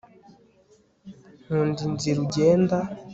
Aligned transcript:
nkunda 1.43 1.79
inzira 1.89 2.19
ugenda 2.25 2.77